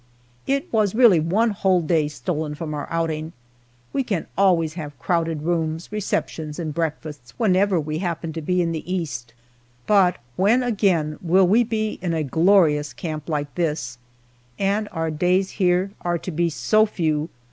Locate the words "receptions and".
5.91-6.73